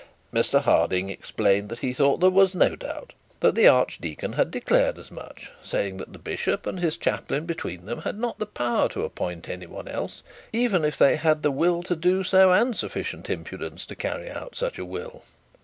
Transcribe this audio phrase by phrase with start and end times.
[0.33, 4.97] Mr Harding explained that he thought there was no doubt; that the archdeacon had declared
[4.97, 8.89] as much, saying that the bishop and his chaplain between them had not the power
[8.89, 12.75] to appoint any once else, even if they had the will to do so, and
[12.75, 15.21] sufficient impudence to carry out such a will.